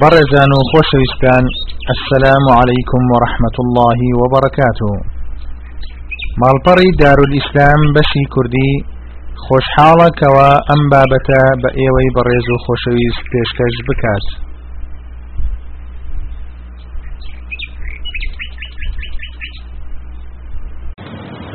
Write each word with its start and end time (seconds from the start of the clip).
بەڕێزان 0.00 0.50
و 0.56 0.60
خۆشەویستان 0.70 1.44
السلام 1.94 2.44
عليكم 2.60 3.02
ورحمة 3.14 3.56
الله 3.64 4.00
وبركاته. 4.20 4.92
ماڵپەڕی 6.40 6.88
دارولئیسلام 7.02 7.80
بەشی 7.96 8.24
کوردی 8.34 8.72
خۆشحاڵەکەوە 9.44 10.50
ئەم 10.68 10.82
بابەتە 10.92 11.42
بە 11.62 11.70
ئێوەی 11.78 12.10
بەڕێز 12.16 12.46
و 12.50 12.56
خۆشەویست 12.64 13.22
پێشکەش 13.32 13.74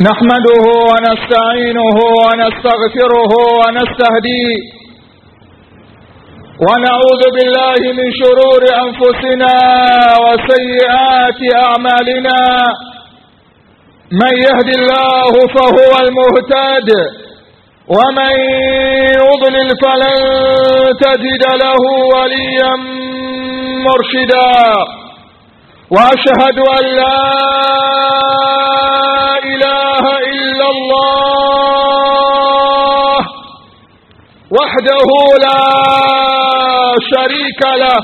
نحمده 0.07 0.57
ونستعينه 0.89 1.87
ونستغفره 2.25 3.23
ونستهديه. 3.59 4.76
ونعوذ 6.65 7.21
بالله 7.35 7.81
من 7.99 8.07
شرور 8.21 8.61
أنفسنا 8.85 9.55
وسيئات 10.23 11.39
أعمالنا. 11.65 12.39
من 14.21 14.33
يهد 14.45 14.69
الله 14.79 15.33
فهو 15.55 15.91
المهتد 16.05 16.89
ومن 17.95 18.33
يضلل 19.23 19.69
فلن 19.83 20.17
تجد 21.03 21.43
له 21.63 21.81
وليا 22.15 22.73
مرشدا. 23.87 24.57
وأشهد 25.95 26.57
أن 26.77 26.85
لا 27.01 27.23
إله 29.53 30.03
إلا 30.33 30.67
الله 30.75 31.06
وحده 34.59 35.09
لا 35.45 35.63
شريك 37.13 37.61
له 37.83 37.99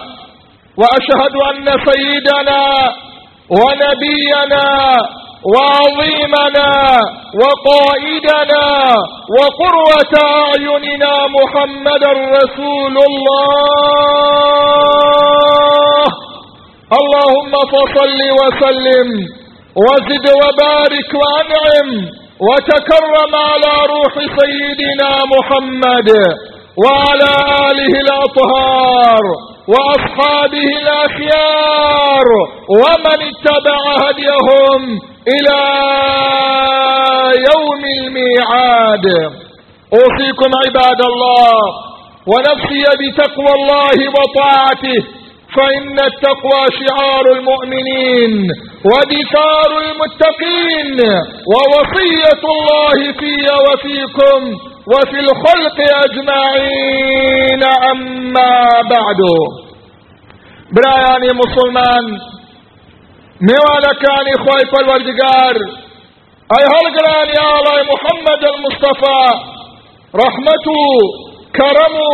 وأشهد 0.81 1.35
أن 1.49 1.65
سيدنا 1.89 2.63
ونبينا 3.59 4.67
وعظيمنا 5.53 6.71
وقائدنا 7.41 8.65
وقروة 9.37 10.13
أعيننا 10.23 11.13
محمد 11.37 12.03
رسول 12.37 12.95
الله. 15.53 16.07
اللهم 16.99 17.53
فصل 17.75 18.19
وسلم 18.39 19.07
وزد 19.85 20.25
وبارك 20.41 21.09
وأنعم 21.21 21.89
وتكرم 22.39 23.33
على 23.35 23.73
روح 23.93 24.13
سيدنا 24.39 25.11
محمد 25.35 26.09
وعلى 26.83 27.31
آله 27.69 27.93
الأطهار 28.05 29.23
وأصحابه 29.67 30.67
الأخيار 30.81 32.27
ومن 32.69 33.19
اتبع 33.31 33.79
هديهم 34.03 34.81
إلى 35.27 35.61
يوم 37.51 37.81
الميعاد. 37.99 39.05
أوصيكم 39.93 40.49
عباد 40.65 41.01
الله 41.11 41.57
ونفسي 42.27 42.83
بتقوى 43.01 43.51
الله 43.59 43.97
وطاعته 44.17 44.99
فإن 45.55 45.97
التقوى 46.09 46.61
شعار 46.79 47.25
المؤمنين 47.37 48.33
ودثار 48.89 49.71
المتقين 49.85 50.99
ووصية 51.53 52.43
الله 52.55 52.99
في 53.19 53.35
وفيكم 53.67 54.41
وفي 54.93 55.19
الخلق 55.19 55.77
أجمعين 56.05 57.63
أما 57.91 58.51
بعد. 58.93 59.21
برأياني 60.75 61.29
مسلمان 61.43 62.05
نوالكاني 63.51 64.33
خوي 64.43 64.81
الوردقار 64.81 65.55
أي 66.57 66.63
هلقران 66.73 67.27
يا 67.39 67.47
الله 67.59 67.77
محمد 67.93 68.41
المصطفى 68.53 69.23
رحمته 70.23 70.83
كرمه 71.57 72.13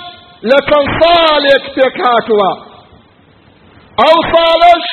لكن 0.43 0.81
صالك 1.01 1.63
تكاتوا 1.75 2.51
أو 4.05 4.13
صالش 4.35 4.87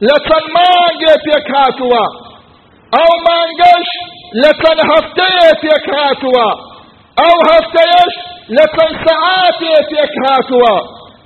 لكن 0.00 0.42
مانجي 0.56 1.14
تكاتوا 1.26 2.04
أو 3.00 3.08
مانجش 3.28 3.88
لكن 4.34 4.76
هفتيت 4.90 5.94
هاتوا 5.94 6.50
أو 7.24 7.34
هفتيش 7.50 8.14
لكن 8.48 8.88
ساعاتت 9.06 9.92
هاتوا 10.26 10.78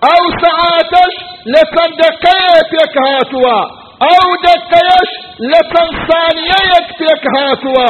أو 0.04 0.20
ساعاتش 0.44 1.14
لكن 1.46 1.96
دقيت 1.96 2.94
هاتوا 3.06 3.60
أو 4.02 4.24
دقيش 4.44 5.10
لكن 5.40 5.86
ثانييك 6.08 7.00
هاتوا 7.36 7.88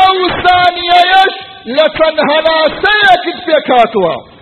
أو 0.00 0.14
ثانييش 0.46 1.32
لكن 1.66 2.14
هناسيك 2.30 3.70
هاتوا 3.70 4.37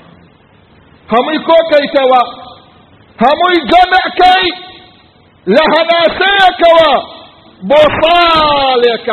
همي 1.13 1.39
كوكيتوا 1.39 2.23
همي 3.23 3.55
جمع 3.73 4.05
كي 4.21 4.49
لهناسيكوا 5.47 7.03
بصالك 7.71 9.07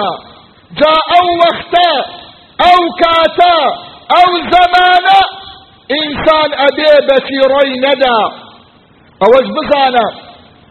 جاء 0.80 1.04
أو 1.18 1.28
وقتا 1.44 1.92
أو 2.68 2.80
كاتا 3.02 3.58
أو 4.18 4.30
زمانا 4.54 5.20
انسان 5.92 6.50
ابي 6.68 6.90
بسيري 7.08 7.70
ندا. 7.86 8.20
اوز 9.26 9.48
بزانا 9.56 10.06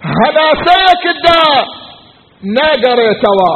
هنا 0.05 0.47
سيك 0.67 1.05
الدا 1.17 1.43
ناقريتوا 2.57 3.51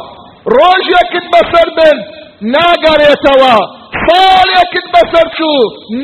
روجك 0.57 1.13
بسر 1.33 1.69
بن 1.77 1.97
ناقريتوا 2.43 3.57
صالك 4.09 4.75
بسر 4.93 5.27
شو. 5.39 5.55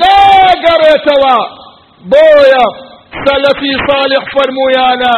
ناقريتوا 0.03 1.38
بويا 2.12 2.66
سلفي 3.26 3.72
صالح 3.88 4.22
فرمويانا. 4.34 5.15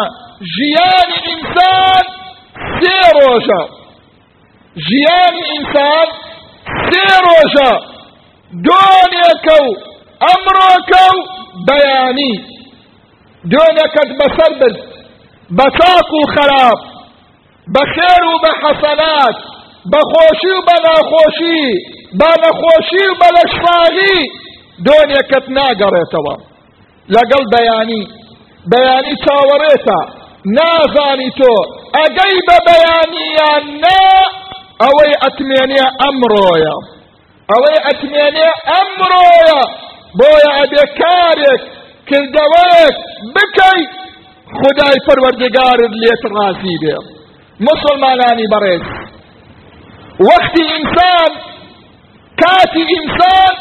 جيان 0.55 1.11
انسان 1.33 2.05
سيروجا 2.81 3.63
ژیانی 4.89 5.43
ئینسان 5.53 6.09
سێ 6.87 7.07
ڕۆژە 7.27 7.73
دۆنێکە 8.67 9.57
و 9.67 9.69
ئەمڕۆکە 10.25 11.05
و 11.15 11.19
بەیانی 11.69 12.35
دۆنێکت 13.53 14.11
بەسەر 14.19 14.53
بن 14.61 14.75
بە 15.57 15.67
چاک 15.77 16.11
و 16.19 16.23
خراپ 16.35 16.81
بە 17.75 17.83
خێر 17.95 18.23
و 18.31 18.35
بە 18.45 18.53
حەسەنات 18.63 19.37
بە 19.93 20.00
خۆشی 20.11 20.53
و 20.56 20.61
بە 20.69 20.77
ناخۆشی 20.87 21.62
بە 22.21 22.31
نەخۆشی 22.43 23.05
و 23.11 23.15
بە 23.21 23.28
لەشفاهی 23.37 24.19
دۆنێکت 24.87 25.47
ناگەڕێتەوە. 25.56 26.34
لەگەڵ 27.15 27.43
بەیانی 27.55 28.03
بەیانی 28.72 29.15
چاوەڕێتە. 29.25 30.01
نازانی 30.57 31.31
تۆ 31.39 31.54
ئەگەی 31.97 32.39
بە 32.48 32.57
بەیانیان 32.69 33.65
نا 33.84 34.03
ئەوەی 34.83 35.13
ئەتمێنێ 35.22 35.84
ئەمڕۆیە. 36.01 36.77
ئەوەی 37.51 37.78
ئەتمێنێ 37.86 38.48
ئەمڕۆیە. 38.71 39.60
بۆیە 40.19 40.51
ئەبێ 40.59 40.84
کارێک 41.01 41.63
کردەوەیەک 42.09 42.97
بکەیت 43.34 43.92
خدای 44.60 44.98
پەروەردگارت 45.07 45.92
لێت 46.03 46.22
ڕازی 46.36 46.77
بێ. 46.83 46.97
مسلمانانی 47.69 48.47
بەڕێز. 48.53 49.03
وەختی 50.19 50.63
ئینسان 50.72 51.31
کاتی 52.43 52.83
ئینسان 52.95 53.55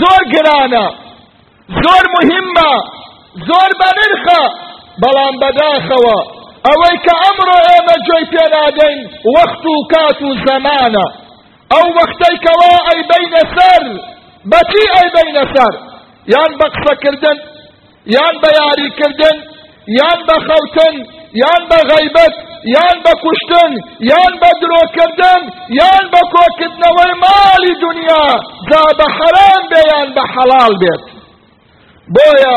زۆر 0.00 0.22
گرانە 0.34 0.86
زۆر 1.82 2.04
مهمە 2.16 2.72
زۆر 3.48 3.70
بەنرخە 3.80 4.42
بەڵام 5.02 5.34
بەداخەوە 5.42 6.18
ئەوەی 6.66 6.96
کە 7.04 7.14
ئەمڕۆ 7.22 7.58
ئێمە 7.68 7.96
جۆی 8.06 8.24
پێنادەین 8.32 9.00
وەخت 9.34 9.64
و 9.72 9.74
کات 9.92 10.22
و 10.22 10.30
بینە 13.10 13.42
سەر 13.56 13.84
بەچی 14.50 14.84
ئەی 14.94 15.08
بینە 15.16 15.44
سەر 15.54 15.74
یان 16.34 16.52
بە 16.58 16.66
قسەکردن 16.74 17.38
یان 18.16 18.34
بە 18.42 18.50
یاریکردن 18.60 19.36
یان 19.98 20.18
بە 20.28 20.36
خەوتن 20.46 20.94
یان 21.42 21.62
بە 21.70 21.78
غەیبەت 21.90 22.34
یان 22.64 22.96
بە 23.04 23.12
کوشتن 23.22 23.72
یان 24.10 24.32
بە 24.42 24.50
درۆکردن 24.62 25.42
یان 25.80 26.04
بە 26.12 26.22
کۆکردنەوەی 26.34 27.14
ماڵی 27.22 27.74
دنیا 27.84 28.26
جا 28.70 28.82
بە 28.98 29.06
حەرام 29.16 29.62
بێ 29.70 29.80
یان 29.92 30.08
بە 30.16 30.24
حەڵال 30.34 30.74
بێت. 30.82 31.02
بۆیە 32.14 32.54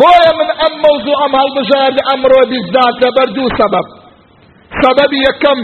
بۆیە 0.00 0.32
من 0.38 0.48
ئەم 0.60 0.74
مەوزوع 0.84 1.16
ئەم 1.22 1.32
هەڵبژار 1.40 1.90
لە 1.98 2.02
ئەمڕۆ 2.08 2.40
بیزدات 2.50 2.94
لەبەر 3.02 3.28
دوو 3.36 3.48
سەبەب. 3.58 3.86
سەبەبی 4.82 5.20
یەکەم 5.28 5.58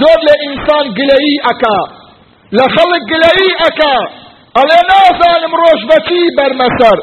زۆر 0.00 0.18
لە 0.28 0.34
ئینسان 0.42 0.86
گلەیی 0.98 1.38
ئەکا. 1.46 1.78
لە 2.56 2.64
خەڵک 2.74 3.02
گلەیی 3.12 3.52
ئەکا. 3.62 3.96
ئەڵێ 4.56 4.80
نازانم 4.92 5.52
ڕۆژ 5.60 5.80
بەچی 5.90 6.22
بەرمەسەر. 6.36 6.98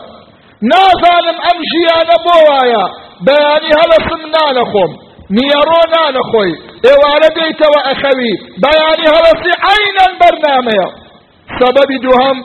نازانم 0.72 1.38
ئەم 1.46 1.58
ژیانە 1.72 2.18
بۆ 2.26 2.36
وایە. 2.48 2.86
بەیانی 3.26 3.72
هەڵەسم 3.80 4.22
نانەخۆم. 4.36 4.92
نیەڕۆ 5.36 5.82
نانەخۆی. 5.94 6.54
ئێوارە 6.86 7.30
دەیتەوە 7.38 7.80
ئەخەوی. 7.88 8.34
بەیانی 8.64 9.08
هەڵەسی 9.16 9.54
عینەن 9.70 10.14
بەرنامەیە. 10.22 10.88
سەبەبی 11.60 11.98
دووهەم 12.04 12.38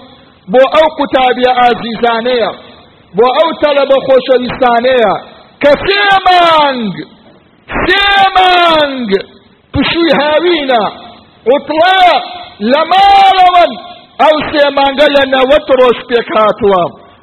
بۆ 0.52 0.62
ئەو 0.75 0.88
قوتابیە 0.98 1.52
ئازیزانەیە. 1.60 2.50
بۆ 3.16 3.26
ئەو 3.36 3.50
تەلەبە 3.62 3.98
خۆشەویستانەیە. 4.06 5.14
کە 5.62 5.72
سێ 5.86 6.04
مانگ 6.26 6.94
سێ 7.84 8.08
مانگ 8.36 9.10
پشووی 9.72 10.12
هاوینە. 10.20 10.84
عوتڵە 11.50 11.98
لە 12.72 12.82
ماڵەوەن 12.90 13.72
ئەو 14.22 14.37
سێ 14.50 14.66
مانگە 14.76 15.06
لە 15.16 15.22
نەوەت 15.34 15.66
ڕۆژ 15.80 15.98
پێک 16.08 16.28
هاتووە 16.37 16.82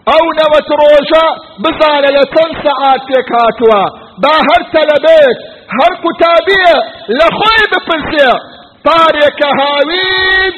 ئەو 0.09 0.25
نەوەت 0.39 0.69
ڕۆژە 0.81 1.25
بزانە 1.63 2.09
لە 2.17 2.23
چەند 2.33 2.53
سەعات 2.63 3.01
پێک 3.09 3.29
هاتووە 3.37 3.81
با 4.23 4.35
هەر 4.47 4.61
تەلەبێت 4.75 5.37
هەر 5.77 5.94
قوتابیە 6.03 6.75
لە 7.19 7.27
خۆی 7.38 7.65
بپرسێ 7.71 8.29
پارێکە 8.85 9.50
هاوین 9.59 10.53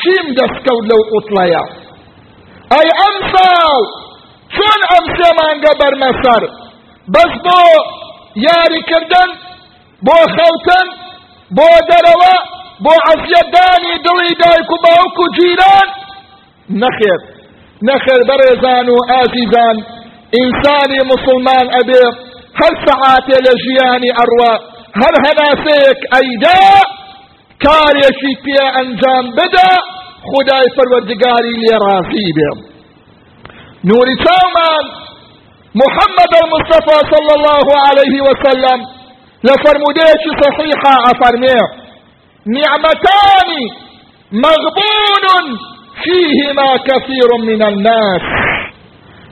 چیم 0.00 0.26
دەستکەوت 0.38 0.84
لەو 0.90 1.02
عوتڵەیە 1.12 1.62
ئەی 2.72 2.88
ئەم 3.00 3.16
ساڵ 3.32 3.82
چۆن 4.54 4.80
ئەم 4.90 5.04
سێ 5.16 5.30
مانگە 5.38 5.72
بەرمەسەر 5.80 6.42
بەس 7.14 7.32
بۆ 7.44 7.60
یاریکردن 8.46 9.30
بۆ 10.06 10.18
خەوتن 10.36 10.86
بۆ 11.56 11.68
دەرەوە 11.90 12.34
بۆ 12.84 12.94
عەزیەتدانی 13.08 13.96
دڵی 14.06 14.32
دایک 14.42 14.70
و 14.74 14.76
باوک 14.84 15.18
و 15.22 15.26
جیران. 15.36 15.88
نەخێر 16.82 17.20
نەخێر 17.88 18.20
بەڕێزان 18.28 18.86
و 18.94 18.98
مسلمان 21.12 21.66
ئەبێ 21.76 22.04
سەعاتێ 22.86 23.36
لە 23.46 23.52
ژیانی 23.64 24.10
ئەڕوا 24.18 24.52
هەر 25.00 25.14
هەناسەیەک 25.24 26.00
ئەیدا 26.14 26.64
کارێکی 27.64 28.32
پێ 28.44 28.60
ئەنجام 28.76 29.24
بدە 29.38 29.70
خدای 30.30 30.66
پەروەردگاری 30.76 31.54
لێ 31.62 31.74
ڕازی 31.84 32.28
بێ 32.36 32.50
نوری 33.88 34.16
چاومان 34.24 34.84
محمد 35.82 36.32
المصطفى 36.42 36.98
صلى 37.12 37.32
الله 37.38 37.66
عليه 37.86 38.14
وسلم. 38.28 38.80
لفرموديش 39.44 40.24
صحيحة 40.42 40.94
أفرميه 41.12 41.64
نعمتان 42.46 43.50
مغبون 44.32 45.26
فيهما 46.04 46.70
كثير 46.88 47.28
من 47.48 47.62
الناس. 47.62 48.22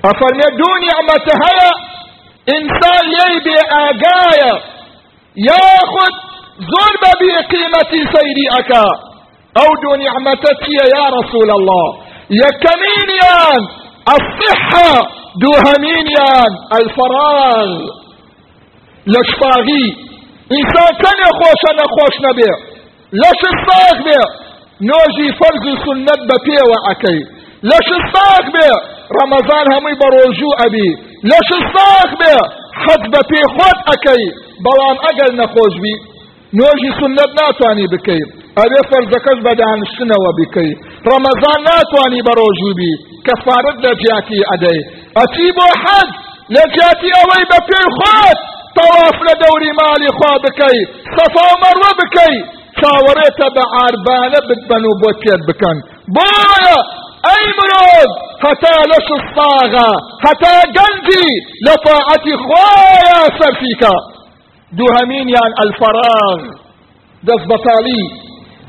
أفرميه 0.05 0.51
دو 0.61 0.71
نعمتها 0.87 1.90
إنسان 2.57 3.05
يبي 3.21 3.57
آقايا 3.87 4.53
ياخد 5.51 6.13
ظلم 6.73 7.05
بقيمة 7.21 7.91
سيدئك 8.15 8.71
أو 9.61 9.69
دو 9.83 9.91
نعمتك 10.05 10.63
يا 10.69 11.05
رسول 11.19 11.51
الله 11.59 11.87
يكمينيان 12.43 13.63
الصحة 14.17 14.93
دو 15.43 15.53
همينيان 15.67 16.51
الفراغ. 16.79 17.71
لشفاغي 19.07 19.87
إنسان 20.59 20.93
كان 21.03 21.19
يخوش 21.27 21.63
نخوش 21.81 22.15
نبي 22.29 22.51
لش 23.13 23.41
الصاغ 23.55 23.97
بي 24.07 24.19
نوجي 24.91 25.29
فرز 25.41 25.65
سنة 25.85 26.17
بپي 26.29 26.59
وعكي 26.71 27.19
لش 27.71 27.89
الصاغ 28.01 28.43
بي 28.55 28.69
رمضان 29.23 29.65
همي 29.75 29.93
بروجو 30.03 30.51
أبي 30.67 31.10
لە 31.29 31.39
شستاخ 31.49 32.11
بێ. 32.21 32.37
حەد 32.83 33.03
بە 33.13 33.21
پێی 33.31 33.47
خۆت 33.55 33.79
ئەەکەی. 33.89 34.25
بەڵام 34.65 34.97
ئەگەر 35.05 35.31
نەخۆشبی 35.41 35.95
نوۆژی 36.59 36.91
سنت 36.99 37.31
ناتوانانی 37.41 37.87
بکەیت. 37.93 38.31
ئەوێ 38.59 38.81
فەرزەکەش 38.91 39.39
بە 39.47 39.53
دانشتنەوە 39.61 40.31
بکەیت 40.39 40.79
ڕەمەزان 41.09 41.61
ناتوانانی 41.69 42.23
بە 42.27 42.33
ڕۆژوبی 42.41 42.95
کە 43.27 43.35
فارت 43.45 43.77
لە 43.85 43.93
جیاتی 44.01 44.41
ئەدەی. 44.51 44.81
ئەتی 45.19 45.49
بۆ 45.57 45.69
حەد 45.83 46.11
لە 46.55 46.63
جیاتی 46.75 47.11
ئەوەی 47.17 47.45
بە 47.51 47.59
پێی 47.69 47.89
خۆت. 47.99 48.39
تەواف 48.77 49.17
لە 49.29 49.35
دەوری 49.43 49.73
مالی 49.81 50.11
خوا 50.17 50.35
بکەیت. 50.45 50.89
سەفا 51.17 51.47
مەڕوە 51.63 51.93
بکەیت. 52.01 52.47
چاوەڕێتە 52.79 53.49
بە 53.57 53.65
عربانە 53.79 54.41
بتبەن 54.49 54.85
و 54.91 54.93
بۆ 55.01 55.11
تێت 55.23 55.43
بکەن. 55.49 55.79
بۆە 56.15 56.77
ئەی 57.27 57.47
مرۆڤ 57.59 58.11
هەتا 58.45 58.77
لە 58.93 58.99
شستاغا 59.09 59.91
هەتا 60.27 60.55
گەنجی 60.77 61.31
لە 61.67 61.75
تاعەتی 61.87 62.35
خۆیە 62.47 63.21
سەرفیکە 63.39 63.95
دووهەمینیان 64.79 65.53
ئەلفەراغ 65.59 66.41
دەست 67.29 67.47
بەتاڵی 67.51 68.03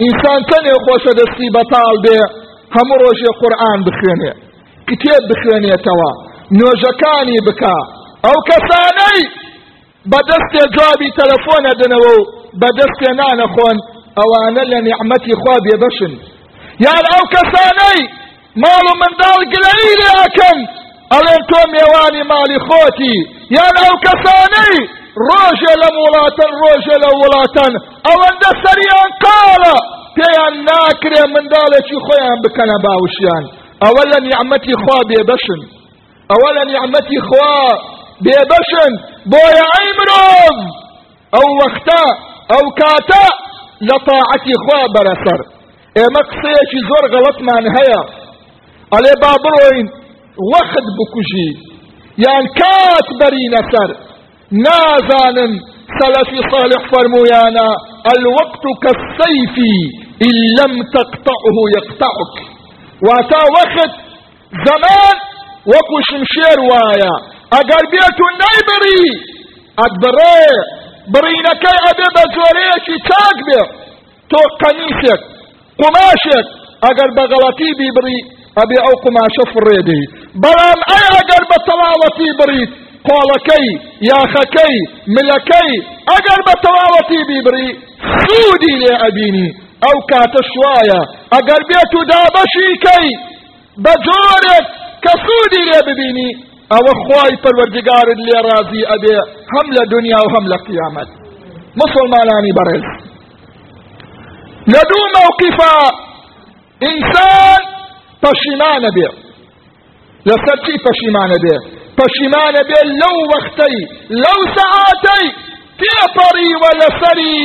ئینسان 0.03 0.41
تەنێ 0.49 0.75
خۆشە 0.85 1.13
دەستی 1.19 1.49
بەتاڵ 1.57 1.95
بێ 2.05 2.19
هەموو 2.75 3.01
ڕۆژێ 3.03 3.31
قورئان 3.39 3.79
بخوێنێ 3.87 4.31
کتێب 4.89 5.23
بخوێنێتەوە 5.29 6.11
نوێژەکانی 6.57 7.39
بکە 7.47 7.77
ئەو 8.25 8.37
کەسانەی 8.49 9.21
بەدەستێ 10.11 10.63
جوابی 10.75 11.09
تەلەفۆنە 11.19 11.73
دنەوە 11.81 12.11
و 12.17 12.27
بەدەستێ 12.61 13.09
نانەخۆن 13.19 13.77
ئەوانە 14.17 14.63
لە 14.71 14.79
نیعمەتی 14.87 15.35
خوا 15.41 15.55
بێبەشن 15.65 16.13
یان 16.85 17.03
ئەو 17.11 17.23
کەسانەی 17.33 18.01
ماڵ 18.59 18.85
و 18.91 18.93
منداڵ 19.01 19.39
گلەی 19.53 19.91
لێکەن 20.01 20.59
ئەڵێن 21.13 21.41
تۆ 21.49 21.61
میێوانی 21.73 22.23
ماڵی 22.31 22.59
خۆتی 22.67 23.17
یان 23.57 23.75
ئەو 23.83 23.95
کەسانەی 24.05 24.77
ڕۆژێ 25.27 25.73
لە 25.81 25.89
وڵاتن 25.99 26.51
ڕۆژێ 26.61 26.97
لە 27.03 27.09
وڵاتن 27.19 27.73
ئەوەندە 28.07 28.51
سەریان 28.63 29.09
قاڵە 29.23 29.77
پێیان 30.17 30.55
ناکرێ 30.67 31.23
منداڵێکی 31.33 31.97
خۆیان 32.05 32.37
بکەنە 32.43 32.77
باوشیان 32.85 33.43
ئەوە 33.83 34.03
لە 34.11 34.17
نیعمەتی 34.27 34.75
خوا 34.81 34.99
بێبەشن 35.09 35.61
ئەوە 36.31 36.49
لە 36.57 36.63
نیعمەتی 36.71 37.19
خوا 37.27 37.55
بۆیە 39.31 39.65
ئەی 39.75 39.89
مرۆڤ 39.97 40.57
ئەو 41.35 41.47
وەختە 41.59 42.03
ئەو 42.51 42.65
کاتە 42.79 43.25
لە 43.87 43.97
تاعەتی 44.07 44.55
خوا 44.63 44.81
بەرەسەر 44.95 45.39
ئێمە 45.97 46.21
قسەیەکی 46.29 46.79
زۆر 46.89 47.03
غەڵەتمان 47.13 47.65
هەیە 47.75 48.01
ئەڵێ 48.93 49.13
با 49.21 49.33
بڕۆین 49.43 49.87
وەخت 50.51 50.85
بکوژی 50.97 51.49
یان 52.25 52.45
کات 52.59 53.07
بەرینە 53.19 53.61
سەر 53.71 53.89
نازانن 54.65 55.51
سلفي 55.99 56.39
صالح 56.53 56.81
فرمويانا 56.91 57.67
الوقت 58.13 58.63
كالسيف 58.83 59.55
إن 60.27 60.35
لم 60.59 60.73
تقطعه 60.95 61.57
يقطعك. 61.77 62.35
واتا 63.07 63.41
وقت 63.57 63.91
زمان 64.67 65.15
وكو 65.71 65.97
شمشير 66.09 66.59
وايا. 66.71 67.13
اگر 67.59 67.83
بيتو 67.91 68.25
نيبري 68.41 69.03
ادبري 69.85 70.45
برينكي 71.13 71.75
ابي 71.89 72.07
بزوريكي 72.15 72.95
تاك 73.09 73.37
بي 73.47 73.59
تو 74.31 74.41
قميسك 74.61 75.21
قماشك. 75.81 76.45
اگر 76.89 77.07
بغلطي 77.17 77.69
بيبري 77.79 78.19
أبي 78.57 78.77
أو 78.87 78.93
قماش 79.03 79.35
فريدي 79.53 80.01
بلام 80.35 80.79
أي 80.95 81.05
اگر 81.21 81.41
بطلالتي 81.51 82.29
بريد. 82.39 82.81
قۆڵەکەی 83.07 83.67
یاخەکەی 84.09 84.77
ملەکەی 85.15 85.71
ئەگەر 86.11 86.39
بە 86.47 86.53
تەواوەتی 86.65 87.21
بیبری 87.29 87.69
سوودی 88.25 88.75
لێ 88.81 88.93
ئەبینی 89.03 89.47
ئەو 89.85 89.97
کاتە 90.11 90.41
شوایە 90.51 91.01
ئەگەر 91.33 91.61
بێت 91.69 91.91
و 91.97 92.01
دابەشی 92.11 92.71
کەی 92.85 93.09
بە 93.83 93.93
جۆرێک 94.05 94.65
کە 95.03 95.13
سوودی 95.25 95.63
لێ 95.69 95.79
ببینی 95.87 96.29
ئەوە 96.73 96.93
خوای 97.03 97.35
پەروەردگارت 97.43 98.19
لێ 98.27 98.39
ڕازی 98.47 98.83
ئەبێ 98.91 99.17
هەم 99.53 99.67
لە 99.77 99.83
دنیا 99.93 100.23
پەشیمانە 108.23 108.91
بێ 108.97 109.09
لەسەر 110.29 110.57
چی 110.65 110.75
پەشیمانە 110.85 111.37
بێ 111.43 111.55
پەشیمانە 111.99 112.63
بێ 112.69 112.79
لەو 113.01 113.17
وەختەی 113.31 113.77
لەو 114.23 114.39
سەعاتەی 114.57 115.27
تێپەڕی 115.79 116.51
وە 116.61 116.71
لەسەری 116.81 117.41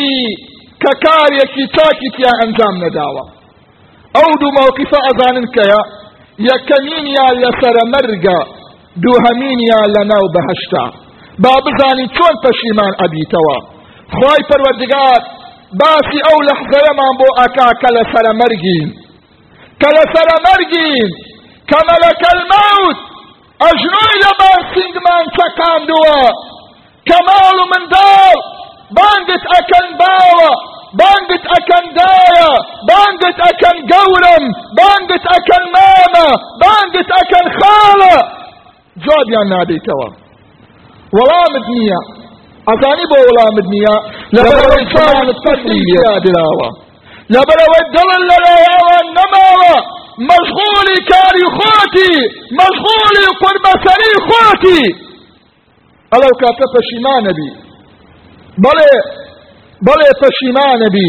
کە 0.82 0.92
کارێکی 1.04 1.64
چاکی 1.74 2.08
تیا 2.16 2.32
ئەنجام 2.40 2.74
نەداوە 2.84 3.24
ئەو 4.16 4.30
دوو 4.40 4.54
مووقفە 4.56 4.98
ئەزانن 5.06 5.46
کەیە 5.56 5.80
یەکەمینیان 6.48 7.34
لەسەرە 7.44 7.84
مەرگە 7.94 8.40
دووهەمینیان 9.02 9.88
لە 9.96 10.02
ناو 10.12 10.24
بەهشتا 10.34 10.84
با 11.42 11.54
بزانی 11.64 12.06
چۆن 12.16 12.34
پەشیمان 12.44 12.92
ئەبیتەوە 13.00 13.58
خی 14.16 14.42
پەروەردگار 14.48 15.20
باسی 15.80 16.20
ئەو 16.26 16.38
لەحزەیەمان 16.48 17.12
بۆ 17.20 17.28
ئاکا 17.38 17.68
کە 17.80 17.88
لەسەرە 17.96 18.32
مەرگین 18.40 18.88
کە 19.80 19.88
لەسەرە 19.96 20.36
مەرگین 20.46 21.10
کە 21.70 21.78
مەلەکە 21.88 22.30
المەوت 22.36 22.98
ئەژنۆی 23.62 24.16
لە 24.24 24.32
باسینگمان 24.40 25.24
چەکاندووە 25.36 26.20
کە 27.08 27.18
ماڵ 27.26 27.56
و 27.62 27.66
منداڵ 27.72 28.38
بانگت 28.98 29.44
ئەکەن 29.52 29.88
باوە 30.00 30.50
بانگت 31.00 31.44
ئەکەن 31.52 31.86
دایە 31.98 32.50
بانگت 32.88 33.38
ئەکەن 33.46 33.78
گەورم 33.92 34.44
بانگت 34.78 35.24
ئەکەن 35.32 35.64
مامە 35.74 36.28
بانگت 36.62 37.08
ئەکەن 37.16 37.46
خاڵە 37.58 38.16
جوابیان 39.04 39.46
نادەیتەوە 39.54 40.08
وەڵامت 41.16 41.66
نییە 41.74 41.98
ئەزانی 42.68 43.06
بۆ 43.10 43.16
وەڵامت 43.28 43.66
نییە 43.74 43.94
لەبەرەوەی 44.34 44.84
چاوانت 44.92 45.38
فەرمی 45.44 45.80
یادراوە 45.94 46.68
لەبەرەوەی 47.34 47.84
دڵن 47.94 48.22
لەلایەوە 48.30 48.96
نەماوە 49.16 49.76
مەشغولی 50.30 50.98
کاری 51.10 51.46
خۆتی 51.56 52.14
مەشغولی 52.58 53.26
قوربەسەری 53.40 54.14
خۆتی 54.26 54.84
ئەلەو 56.12 56.34
کاتە 56.42 56.66
پەشیمانە 56.74 57.32
بی 57.38 57.50
بەڵێ 58.64 58.94
بەڵێ 59.86 60.10
پەشیمانە 60.22 60.88
بی 60.94 61.08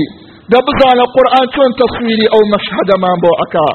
دەبزانە 0.52 1.06
قورآن 1.16 1.48
چۆن 1.54 1.72
تەسویری 1.80 2.28
ئەو 2.34 2.44
مەشهدەمان 2.54 3.18
بۆ 3.24 3.32
ئەکا 3.42 3.70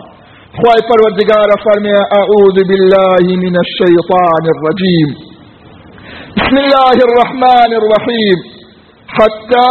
خواي 0.59 0.81
پروردگار 0.89 1.51
فرمي 1.65 1.97
أعوذ 2.21 2.57
بالله 2.71 3.25
من 3.45 3.55
الشيطان 3.65 4.45
الرجيم. 4.55 5.09
بسم 6.39 6.57
الله 6.65 6.97
الرحمن 7.09 7.71
الرحيم. 7.81 8.39
حتى 9.17 9.71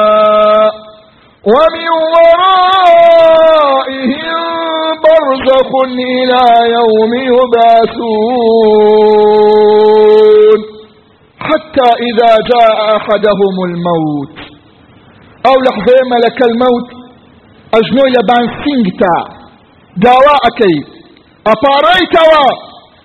ومن 1.45 1.87
ورائهم 2.13 3.31
برزخ 5.03 5.71
إلى 6.13 6.43
يوم 6.77 7.11
يبعثون. 7.33 8.19
حتى 11.39 11.89
إذا 12.09 12.31
جاء 12.51 12.77
أحدهم 12.97 13.55
الموت. 13.69 14.35
أو 15.47 15.55
لحظة 15.65 15.97
ملك 16.13 16.39
الموت. 16.49 16.87
أجنو 17.77 18.03
يبان 18.17 18.45
سنگتا 18.63 19.17
داوا 19.97 20.35
أكي 20.49 20.77
أفاريتوا 21.53 22.45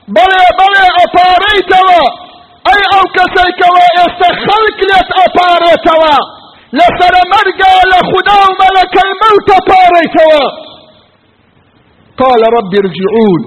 بلي 0.09 0.45
بلي 0.61 0.85
أفاريتوا 1.05 2.03
أي 2.73 2.81
أو 2.97 3.03
كسيكوا 3.17 3.85
يستخلق 3.99 4.79
لت 4.91 5.11
أفاريتوا 6.73 6.79
لسر 6.79 7.15
مرقى 7.35 7.75
لخدا 7.91 8.41
ملك 8.61 8.95
الموت 9.07 9.49
أفاريتوا 9.51 10.67
قال 12.19 12.43
رب 12.57 12.73
ارجعون. 12.75 13.41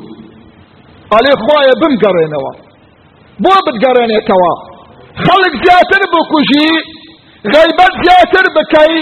قال 1.11 1.25
إخوايا 1.37 1.73
بمقرينوا. 1.81 2.51
بو 3.39 3.49
بتقرينيتوا 3.65 4.51
خلق 5.27 5.53
زياتر 5.65 6.01
بكوشي 6.13 6.69
غيبت 7.55 7.93
زياتر 8.05 8.45
بكي 8.55 8.93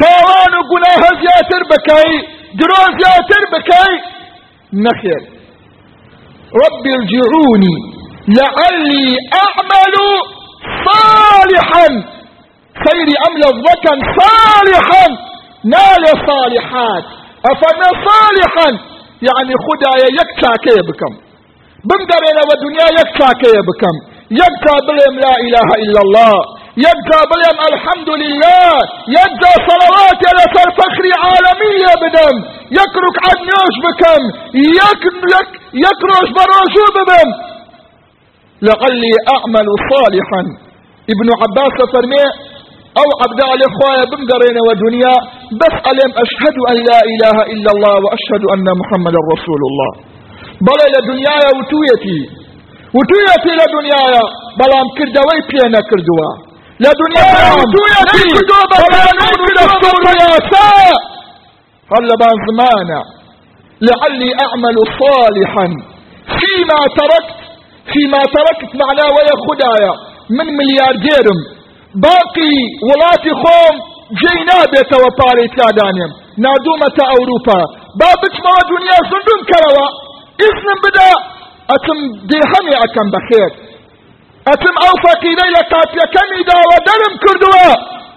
تاوان 0.00 0.52
وقناه 0.60 1.02
زياتر 1.22 1.62
بكي 1.70 2.10
درو 2.58 2.82
زياتر 3.00 3.42
بكي. 3.52 3.90
نخير. 4.72 5.22
رب 6.62 6.84
ارجعوني 6.96 7.76
لعلي 8.28 9.06
أعمل 9.44 9.94
صالحا. 10.86 12.13
خير 12.84 13.08
عمل 13.24 13.42
الضكن 13.54 13.98
صالحا. 14.20 15.06
نال 15.74 16.04
صالحات. 16.30 17.04
افنا 17.52 17.88
صالحا؟ 18.08 18.68
يعني 19.28 19.54
خدايا 19.66 20.08
يكتا 20.20 20.52
كي 20.64 20.78
بكم 20.88 21.12
بمدرنا 21.88 22.42
ودنيا 22.48 22.88
يكتا 23.00 23.30
كي 23.42 23.56
بكم 23.68 23.94
يكتا 24.42 24.74
بلهم 24.86 25.14
لا 25.24 25.34
إله 25.46 25.68
إلا 25.84 26.00
الله. 26.06 26.34
يبقى 26.86 27.20
بلهم 27.32 27.58
الحمد 27.72 28.10
لله. 28.22 28.70
يبقى 29.18 29.52
صلوات 29.70 30.20
على 30.30 30.44
فخر 30.78 31.04
عالمية 31.24 31.92
بدم. 32.02 32.36
يكرك 32.80 33.16
عدنيوش 33.26 33.76
بكم. 33.84 34.22
يك 34.80 35.04
يك 35.34 35.50
يكروش 35.86 36.28
بروشو 36.36 36.84
ببم 36.96 37.28
لعلي 38.66 39.14
أعمل 39.34 39.68
صالحا. 39.90 40.42
ابن 41.12 41.28
عباس 41.42 41.76
فرمي 41.92 42.24
أو 43.00 43.08
عبد 43.22 43.40
الإخوة 43.56 43.92
بمقرين 44.10 44.56
ودنيا 44.68 45.14
بس 45.60 45.74
عليهم 45.86 46.12
أشهد 46.24 46.56
أن 46.70 46.76
لا 46.88 46.98
إله 47.12 47.36
إلا 47.52 47.70
الله 47.74 47.94
وأشهد 48.04 48.42
أن 48.54 48.66
محمد 48.80 49.14
رسول 49.32 49.60
الله. 49.70 49.90
بل 50.66 50.78
إلى 50.88 50.98
دنيا 51.10 51.36
وتويتي. 51.56 52.20
وتويتي 52.96 53.52
لدنيا 53.60 54.04
بلام 54.60 54.86
كردوي 54.98 55.38
بينا 55.50 55.80
كردوا. 55.90 56.30
لدنيا 56.84 57.28
وتويتي 57.58 58.24
بلام 58.72 59.70
كردوا 59.82 60.14
يا 60.22 60.32
ساء 60.52 60.96
هل 61.92 62.08
بان 62.20 62.36
زمانا؟ 62.48 63.00
لعلي 63.88 64.30
أعمل 64.44 64.76
صالحا. 65.00 65.66
فيما 66.38 66.80
تركت 66.98 67.38
فيما 67.92 68.20
تركت 68.36 68.70
معناه 68.82 69.08
ويا 69.16 69.34
خدايا 69.46 69.92
من 70.38 70.46
باقی 72.02 72.54
وڵاتی 72.88 73.32
خۆم 73.42 73.74
جێی 74.20 74.40
نابێتەوە 74.50 75.10
پارەی 75.18 75.48
تیادانێم 75.54 76.12
نادوومەتە 76.44 77.04
ئەوروپا. 77.12 77.60
با 78.00 78.10
بچمەوە 78.22 78.62
دنیا 78.72 78.98
زندوم 79.10 79.40
کەرەوە. 79.50 79.86
ئیسنم 80.42 80.78
بدە 80.84 81.10
ئەتم 81.70 81.98
دێهەمی 82.30 82.74
ئەکەم 82.82 83.08
بەخێر. 83.14 83.52
ئەتم 84.48 84.74
ئەو 84.82 84.94
فەقیرە 85.04 85.46
لە 85.56 85.62
کاتیەکەمی 85.72 86.42
داوە 86.50 86.76
دەرم 86.88 87.14
کردووە. 87.24 87.70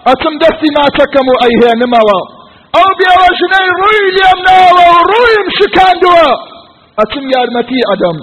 ئەتم 0.08 0.34
دەستی 0.42 0.70
ناچەکەم 0.78 1.26
و 1.32 1.34
ئەیهێنمەوە. 1.42 2.20
ئەو 2.76 2.88
بێوەژنەی 2.98 3.68
ڕووی 3.80 4.08
لێم 4.16 4.38
ناوە 4.48 4.84
و 4.92 4.98
ڕوویم 5.10 5.48
شکاندووە. 5.58 6.30
ئەتم 6.98 7.24
یارمەتی 7.34 7.80
ئەدەم. 7.88 8.18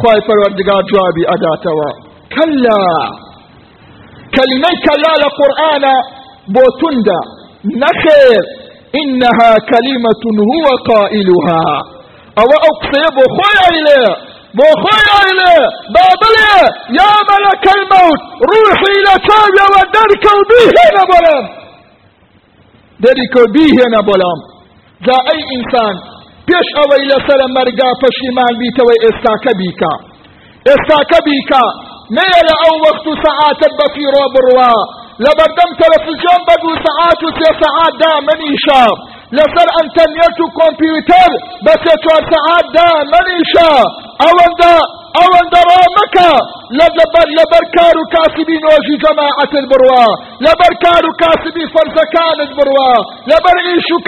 خی 0.00 0.18
پەروەردگار 0.26 0.82
جوابی 0.90 1.24
ئەداتەوە. 1.30 1.88
کەلا! 2.34 2.82
كلمة 4.36 4.70
كلا 4.86 5.12
لقرآن 5.24 5.84
بوتندا. 6.54 7.20
نخير 7.84 8.42
إنها 9.00 9.50
كلمة 9.72 10.22
هو 10.52 10.66
قائلها. 10.90 11.64
أو 12.40 12.50
أقصي 12.70 13.04
بخوي 13.16 13.58
إليه 13.76 14.10
بخوي 14.58 15.06
إليه 15.28 15.62
بابلي 15.94 16.54
يا 16.98 17.12
ملك 17.30 17.64
الموت 17.76 18.20
روحي 18.50 18.90
إلى 18.98 19.14
تابع 19.28 19.64
ودرك 19.74 20.26
به 20.50 20.66
نبلام 20.98 21.44
درك 23.04 23.34
به 23.54 23.76
نبلام 23.96 24.38
جا 25.06 25.16
أي 25.32 25.40
إنسان 25.56 25.94
پیش 26.48 26.68
أو 26.80 26.90
إلى 27.02 27.16
سر 27.28 27.40
مرگا 27.56 27.88
پشیمان 28.02 28.52
بیتوی 28.60 28.96
ميل 32.16 32.48
أو 32.64 32.72
وقت 32.86 33.06
ساعات 33.24 33.62
بفي 33.78 34.04
روب 34.16 34.34
روا 34.48 34.74
لبردم 35.24 35.70
تلفزيون 35.80 36.40
بدو 36.48 36.70
ساعات 36.86 37.22
ساعات 37.62 37.94
دا 38.02 38.12
مني 38.28 38.52
شاب 38.66 38.96
لسر 39.36 39.68
انترنت 39.80 40.38
كمبيوتر 40.58 41.30
بس 41.66 41.82
يتوار 41.92 42.22
ساعات 42.34 42.66
دا 42.76 42.88
مني 43.12 43.40
شاب 43.54 43.88
أو 44.26 44.36
دا 44.60 44.74
ئەوەن 45.16 45.46
دەڕامەکە 45.54 46.32
لەبەر 46.78 47.28
لەبەر 47.38 47.64
کار 47.76 47.96
و 48.00 48.04
کاسبی 48.14 48.56
نۆژی 48.64 48.96
جەماعەتت 49.04 49.64
بڕوا 49.70 50.06
لەبەر 50.46 50.72
کار 50.84 51.02
و 51.08 51.12
کاسبی 51.22 51.64
فەرزەکانت 51.74 52.50
بڕوا 52.58 52.92
لەبەر 53.30 53.56
ئیش 53.66 53.88
و 53.94 53.98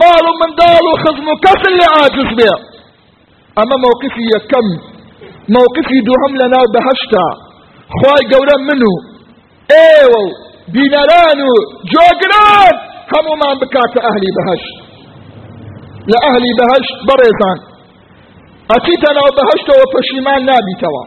و 0.00 0.02
و 0.24 0.90
و 1.28 1.86
عاجز 1.96 2.30
بێ 2.38 2.52
ئەمە 3.58 3.76
مووقفی 3.84 4.24
یەکەم 4.34 4.66
مووقفی 5.48 5.98
دووهەم 6.06 6.32
لەناو 6.40 6.66
بەهەشتا 6.74 7.26
خوای 7.96 8.24
گەورە 8.32 8.56
من 8.68 8.82
و 8.90 8.94
ئێوە 9.72 10.20
و 10.24 10.28
بینەران 10.74 11.38
و 11.48 11.52
جۆگران 11.92 12.74
هەمومان 13.12 13.56
بکاتە 13.60 14.00
ئەهلی 14.06 14.32
بەهەشت 14.38 14.74
لە 16.10 16.18
ئەهلی 16.24 16.52
بەهەشت 16.58 16.94
بەڕێزان. 17.08 17.58
ئەچیتە 18.70 19.10
ناو 19.18 19.30
بەهشتەوە 19.38 19.84
پەشیمان 19.94 20.40
نابیتەوە. 20.50 21.04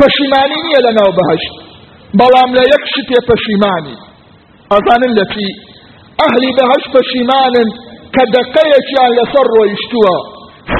پەشیمانی 0.00 0.58
نییە 0.64 0.80
لە 0.86 0.92
ناو 0.98 1.10
بەهشت. 1.18 1.52
بەڵام 2.18 2.50
لە 2.58 2.62
یەک 2.72 2.84
شتێ 2.94 3.18
پەشیمانی. 3.30 3.96
ئەزانن 4.72 5.12
لە 5.18 5.24
چی؟ 5.32 5.48
ئەهلی 6.20 6.52
بەهشت 6.58 6.88
پەشیمانن 6.96 7.68
کە 8.14 8.22
دەقەیەکیان 8.34 9.10
لەسەر 9.18 9.46
ڕۆیشتووە. 9.54 10.16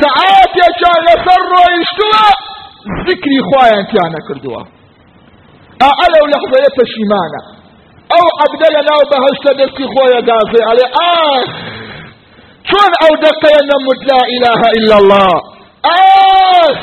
سەعاتێکیان 0.00 1.00
لەسەر 1.08 1.40
ڕۆیشتووە 1.52 2.24
ذکری 3.06 3.40
خۆیان 3.48 3.84
تیانە 3.90 4.20
کردووە 4.28 4.62
ئا 5.82 6.06
لەو 6.14 6.24
لەحظەیە 6.32 6.70
پەشیمانە 6.78 7.42
ئەو 8.12 8.26
عەبدە 8.42 8.68
لە 8.76 8.82
ناو 8.88 9.02
بەهشتە 9.10 9.52
دەستی 9.60 9.86
خۆیە 9.92 10.20
دازێ 10.30 10.60
ئەڵێ 10.68 10.86
ئاخ 10.96 11.48
چۆن 12.68 12.92
ئەو 13.02 13.12
دەقەیە 13.24 13.62
نەموت 13.70 14.00
لا 14.10 14.20
إله 14.34 14.60
إلا 14.78 14.96
الله. 15.02 15.32
ئاخ 15.88 16.76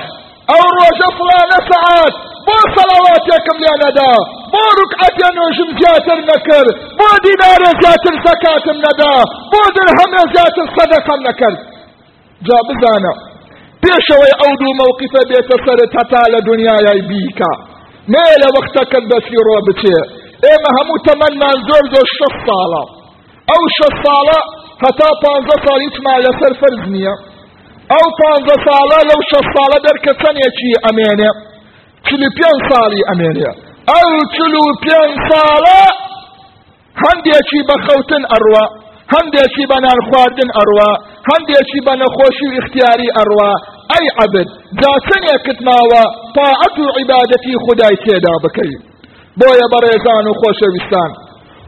ئەو 0.50 0.64
ڕۆژە 0.78 1.10
فڵانە 1.18 1.60
سەعات 1.72 2.16
بۆ 2.48 2.58
سەڵاواتێکم 2.76 3.58
لێ 3.64 3.74
نەدا 3.84 4.14
بۆ 4.54 4.64
ڕکعەتێ 4.80 5.28
نوێژم 5.38 5.70
زیاتر 5.80 6.20
نەکرد 6.30 6.76
بۆ 7.00 7.10
دینارێ 7.26 7.72
زیاتر 7.82 8.16
سەکاتم 8.26 8.78
نەدا 8.86 9.16
بۆ 9.52 9.62
درهەمێ 9.76 10.24
زیاتر 10.34 10.68
سەدەقەم 10.78 11.20
نەکرد 11.28 11.60
جا 12.48 12.60
بزانە 12.68 13.14
پێشەوەی 13.84 14.34
ئەو 14.40 14.52
دوو 14.60 14.74
مووقفە 14.80 15.22
بێتە 15.30 15.58
سەرت 15.66 15.92
هەتا 16.00 16.24
لە 16.34 16.40
دنیای 16.50 17.02
بیکە. 17.10 17.54
نێ 18.14 18.30
لە 18.42 18.48
وەختەکەت 18.56 19.06
بەسی 19.12 19.40
ڕۆ 19.48 19.58
بچێ. 19.68 20.00
ئێمە 20.46 20.70
هەموو 20.78 21.04
تەمەنمان 21.08 21.58
زۆر 21.70 21.84
زۆر 21.94 22.08
شەست 22.18 22.40
ساڵە. 22.48 22.84
ئەو 23.50 23.64
شەست 23.78 24.00
ساڵە 24.06 24.40
هەتا 24.84 25.10
پانزە 25.24 25.58
ساڵ 25.66 25.80
هیچمان 25.86 26.20
لەسەر 26.26 26.54
فەرز 26.62 26.84
نییە. 26.94 27.16
ئەو 27.94 28.08
پانزە 28.20 28.56
ساڵە 28.68 29.00
لەو 29.10 29.22
شەست 29.30 29.50
ساڵە 29.56 29.78
دەرکە 29.86 30.12
چەندێکی 30.22 30.72
ئەمێنێ؟ 30.86 31.32
چلی 32.06 32.30
پێنج 32.38 32.60
ساڵی 32.72 33.02
ئەمێنێ. 33.10 33.52
ئەو 33.92 34.10
چل 34.36 34.54
و 34.64 34.68
پێنج 34.84 35.14
ساڵە 35.30 35.82
هەندێکی 37.04 37.62
بە 37.68 37.76
خەوتن 37.86 38.24
ئەڕوا 38.32 38.66
هەندێکی 39.14 39.66
بە 39.72 39.78
نان 39.86 40.00
خواردن 40.08 40.50
ئەڕوا 40.58 40.92
هەندێکی 41.30 41.80
بە 41.86 41.94
نەخۆشی 42.02 42.48
و 42.50 42.58
اختیاری 42.62 43.10
ئەڕوا 43.18 43.52
ئەی 43.92 44.08
عەبد 44.20 44.48
جا 44.80 44.94
چەندێکت 45.08 45.60
ماوە 45.68 46.04
تاعەت 46.36 46.76
و 46.84 46.86
عیبادەتی 46.98 47.56
خودای 47.64 47.96
تێدا 48.04 48.36
بکەیت 48.44 48.84
بۆیە 49.40 49.68
بەڕێزان 49.74 50.26
و 50.30 50.34
خۆشەویستان. 50.42 51.12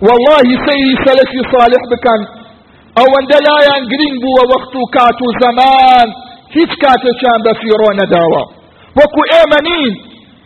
والله 0.07 0.47
سەیری 0.65 0.95
سەلەفی 1.05 1.41
صالح 1.53 1.83
بکەن. 1.91 2.21
ئەوەندە 2.97 3.39
لایەن 3.47 3.83
گرنگ 3.91 4.15
بووە 4.23 4.43
وەخت 4.51 4.73
و 4.79 4.83
کات 4.95 5.19
و 5.25 5.27
زەمان 5.41 6.07
هیچ 6.55 6.71
کاتێکیان 6.83 7.39
بە 7.45 7.53
فیڕۆ 7.59 7.89
نەداوە. 7.99 8.43
وەکو 8.97 9.21
ئێمە 9.31 9.59
نین. 9.67 9.93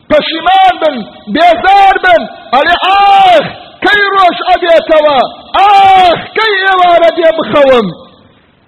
پەشیمان 0.09 0.75
بن 0.81 0.95
بێزار 1.35 1.95
بن. 2.05 2.21
ئەڵێ 2.53 2.75
ئاخ! 2.85 3.45
کەی 3.85 4.03
ڕۆژ 4.15 4.37
ئەبێتەوە 4.49 5.19
ئاخ 5.57 6.19
کەی 6.37 6.55
ئێوارە 6.65 7.09
دێ 7.17 7.29
بخەوم 7.37 7.87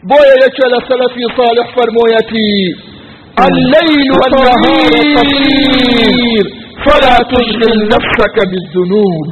بۆیە 0.09 0.35
یەکێ 0.43 0.67
لە 0.73 0.79
سەلەفی 0.87 1.25
صالح 1.37 1.67
فەرموویەتی 1.75 2.55
الليل 3.47 4.09
والنهار 4.19 5.27
فلا 6.85 7.15
تشغل 7.33 7.77
نفسك 7.93 8.35
بالذنوب. 8.51 9.29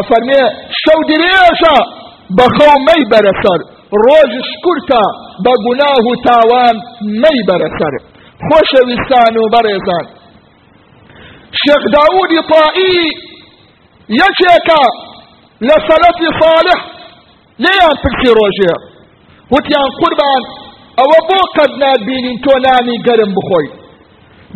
أفرمي 0.00 0.42
شو 0.82 0.98
دريشا 1.08 1.76
بخو 2.38 2.70
مي 2.86 3.02
برسر. 3.10 3.60
بە 5.44 5.52
گوناه 5.64 6.04
و 6.10 6.14
تاوان 6.26 6.76
مەی 7.22 7.40
بەرەسەر 7.48 7.94
خۆشەویستان 8.46 9.34
و 9.42 9.44
بەڕێزان 9.54 10.06
شێخ 11.62 11.82
داودی 11.94 12.40
طائی 12.50 12.96
یەکێکە 14.20 14.82
لە 15.68 15.76
سەلەفی 15.88 16.28
صالح. 16.42 16.96
لێیان 17.64 17.96
پرسی 18.02 18.30
ڕۆژێ 18.38 18.74
وتیان 19.54 19.90
قوربان 20.00 20.42
ئەوە 20.98 21.18
بۆ 21.28 21.40
قەت 21.56 21.72
نابینین 21.82 22.38
تۆ 22.44 22.54
نانی 22.66 22.96
گەرم 23.06 23.30
بخۆی 23.36 23.68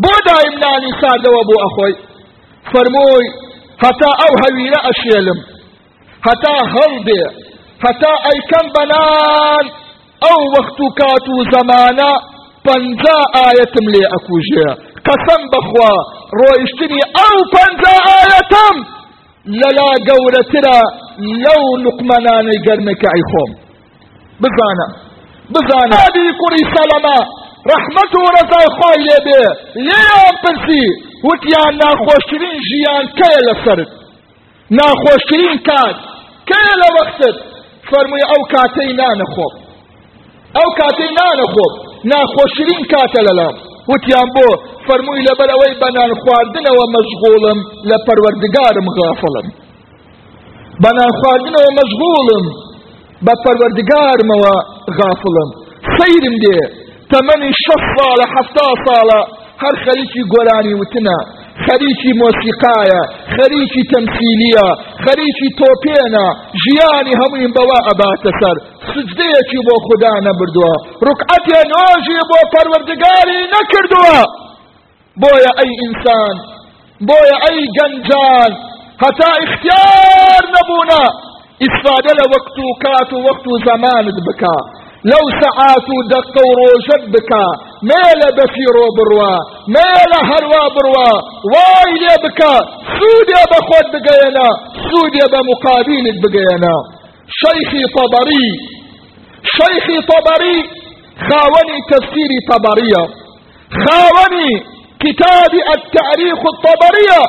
بۆ 0.02 0.14
دایم 0.26 0.54
نانی 0.64 0.92
ساردەوە 1.00 1.42
بۆ 1.48 1.56
ئەخۆی 1.64 1.94
فەرمووی 2.70 3.28
هەتا 3.84 4.10
ئەو 4.20 4.32
هەویرە 4.42 4.80
ئەشێلم 4.86 5.38
هەتا 6.26 6.54
هەڵدێ 6.74 7.22
هەتا 7.84 8.12
ئەیکەم 8.26 8.66
بەنان 8.74 9.64
ئەو 10.24 10.40
وەخت 10.54 10.78
و 10.84 10.88
کات 10.98 11.26
و 11.34 11.36
زەمانە 11.52 12.12
پەنجا 12.66 13.18
ئاەتم 13.36 13.86
لێ 13.94 14.04
ئەکوژێ 14.12 14.68
قەسەم 15.06 15.42
بخوا 15.52 15.94
ڕۆیشتنی 16.40 17.00
ئەو 17.16 17.36
پەنجا 17.54 17.96
ئاەتم 18.08 18.76
لەلا 19.46 19.90
گەورەترە 20.08 20.78
لەو 21.44 21.62
لقمەنانەی 21.84 22.62
گەرمەکە 22.66 23.08
ئەی 23.14 23.24
خۆم 23.30 23.50
بزانە. 24.42 24.88
بزانە. 25.54 25.96
ئادی 26.02 26.26
کوڕی 26.40 26.64
سەلەمە. 26.74 27.18
ڕەحمەت 27.70 28.12
و 28.14 28.26
ڕەزای 28.36 28.68
خوای 28.76 29.00
لێ 29.06 29.18
بێ. 29.26 29.42
لێیان 29.86 30.36
پرسی. 30.42 30.86
وتیان 31.28 31.72
ناخۆشترین 31.82 32.56
ژیان 32.68 33.04
کەیە 33.18 33.40
لەسرت؟ 33.46 33.90
ناخۆشترین 34.78 35.56
کات 35.68 35.96
کەیە 36.50 36.74
لە 36.82 36.88
وەختت؟ 36.96 37.36
فەرمووی 37.90 38.24
ئەو 38.30 38.42
کاتەی 38.52 38.92
نانەخۆب 39.00 39.52
ئەو 40.56 40.68
کاتەی 40.78 41.10
نانەخۆب 41.18 41.72
ناخۆشترین 42.12 42.82
کاتە 42.92 43.20
لەلام. 43.26 43.56
وتیان 43.90 44.28
بۆ 44.36 44.48
فەرمووی 44.86 45.26
لەبەر 45.28 45.48
ئەوەی 45.54 45.74
بەنان 45.82 46.12
خواردنەوە 46.22 46.84
مەشغوڵم 46.96 47.58
لە 47.90 47.96
پەروەردگارم 48.06 48.86
غافڵم. 48.96 49.46
بەنان 50.82 51.12
خواردنەوە 51.18 51.70
مەشغوڵم 51.78 52.44
بە 53.26 53.34
پەروەردگارمەوە 53.44 54.54
غافڵم. 54.98 55.50
سەیرم 55.96 56.36
دێ 56.44 56.60
تەمەنی 57.12 57.52
شەف 57.64 57.82
ساڵە 57.96 58.26
حەفتا 58.34 58.68
ساڵە 58.86 59.20
هەر 59.62 59.74
خەریکی 59.84 60.22
گۆرانی 60.32 60.74
وتنە 60.80 61.18
خەریکی 61.66 62.12
مۆسیقایە 62.20 63.02
خەریکی 63.36 63.82
تەمسیلیە 63.92 64.68
خەریکی 65.04 65.48
تۆپێنە 65.60 66.26
ژیانی 66.62 67.14
هەمووین 67.20 67.52
بەوە 67.56 67.78
ئەباتە 67.86 68.30
سەر. 68.40 68.56
سجدەیەکی 68.90 69.60
بۆ 69.66 69.74
خوددا 69.86 70.14
نەبردووە. 70.26 70.74
ڕکعەتێ 71.06 71.60
نۆژی 71.72 72.20
بۆ 72.30 72.38
پەروەردگاری 72.52 73.40
نەکردووە. 73.54 74.20
بۆیە 75.22 75.52
ئەی 75.58 75.72
ئینسان 75.82 76.34
بۆیە 77.08 77.36
ئەی 77.44 77.60
گەنجان. 77.76 78.52
هەتا 79.04 79.30
اختیار 79.44 80.42
نەبوونە 80.56 81.02
ئیسفادە 81.62 82.12
لە 82.20 82.26
وەقت 82.32 82.56
و 82.64 82.68
کات 82.84 83.10
و 83.12 83.22
وەقت 83.26 83.44
و 83.50 83.54
زەمانت 83.66 84.18
بکە. 84.26 84.56
لەو 85.10 85.24
سەعات 85.40 85.86
و 85.94 85.96
دەقە 86.12 86.42
و 86.48 86.52
ڕۆژەت 86.60 87.04
بکە. 87.14 87.46
مێلە 87.88 88.28
بەفیڕۆ 88.38 88.86
بڕوە 88.96 89.34
مێلە 89.74 90.20
هەروە 90.30 90.64
بڕوە 90.76 91.10
وای 91.52 91.92
لێ 92.02 92.16
بکە 92.24 92.54
سوودێ 92.96 93.42
بە 93.50 93.58
خۆت 93.66 93.86
بگەێنە 93.94 94.48
سوودێ 94.88 95.26
بە 95.32 95.40
مقابلت 95.50 96.16
بگەێنە 96.24 96.76
شەیخی 97.40 97.84
تەبەری 97.96 98.48
شەیخی 99.56 99.98
تەبەری 100.10 100.58
خاوەنی 101.26 101.80
تەفسیری 101.90 102.40
تەبەریە 102.50 103.02
خاوەنی 103.82 104.52
کتابی 105.02 105.60
التعریخ 105.74 106.40
الطبرية. 106.52 107.22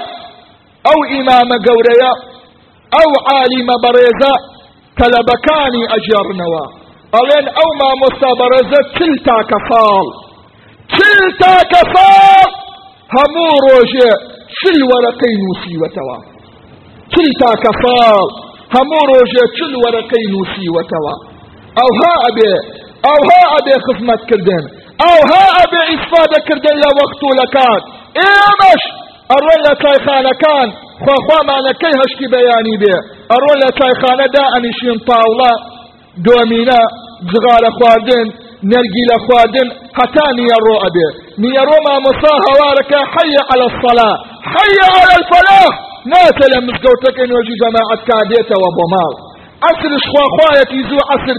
أو 0.91 0.99
إمام 1.19 1.49
قوريا 1.67 2.11
أو 3.01 3.09
عالم 3.29 3.69
بريزة 3.83 4.33
تلبكاني 4.99 5.83
ئەڵێن 7.15 7.45
ئەو 7.57 7.69
مامۆستا 7.79 8.29
بەڕێزە 8.39 8.81
چل 8.97 9.13
تاکە 9.27 9.59
ساڵ 9.69 10.05
چل 10.95 11.21
تاکە 11.41 11.81
ساڵ 11.93 12.49
هەموو 13.15 13.55
ڕۆژێ 13.67 14.11
چل 14.59 14.77
وەرەقەی 14.91 15.35
نووسیوەتەوە 15.43 16.17
چل 17.13 17.29
تاکە 17.41 17.71
ساڵ 17.83 18.25
هەموو 18.75 19.07
ڕۆژێ 19.11 19.43
چل 19.57 19.73
وەرەقەی 19.83 20.25
نووسیوەتەوە 20.33 21.13
ئەوها 21.79 22.13
ئەبێ 22.25 22.53
ئەوها 23.07 23.41
ئەبێ 23.53 23.75
خزمەتکردن 23.85 24.63
أو 25.09 25.17
ها 25.31 25.45
أبي 25.63 25.81
استفاده 25.95 26.37
كردن 26.47 26.75
لا 26.83 26.89
وقت 27.01 27.21
لكات 27.39 27.83
إيمش 28.23 28.83
أروي 29.35 29.57
لا 29.65 30.33
كان. 30.43 30.69
خوا 31.03 31.17
خوا 31.25 31.39
ما 31.47 31.71
كي 31.81 31.91
هشكي 32.01 32.27
بياني 32.33 32.75
بيه 32.81 32.99
أروي 33.35 33.55
لا 33.61 33.69
تايخانه 33.79 34.25
دا 34.35 34.43
انشين 34.57 34.97
طاولة. 35.11 35.51
دومينا 36.25 36.79
جغال 37.31 37.65
خواردن 37.77 38.27
نرجي 38.69 39.03
لخوادن 39.09 39.67
حتى 39.97 40.25
نيرو 40.39 40.75
أبي. 40.87 41.07
نيرو 41.43 41.77
ما 41.87 41.95
مصاها 42.07 42.51
وارك 42.61 42.91
حي 43.13 43.33
على 43.49 43.65
الصلاة. 43.71 44.15
حي 44.53 44.77
على 44.95 45.13
الفلاح. 45.19 45.73
ناتل 46.13 46.53
مزقوتك 46.67 47.17
إن 47.23 47.31
وجي 47.37 47.55
جماعة 47.63 47.99
كاديتا 48.09 48.55
وبمال 48.63 49.13
عصر 49.67 49.91
شخوا 50.03 50.25
خوايتي 50.35 50.79
زو 50.89 50.97
عصر 51.11 51.37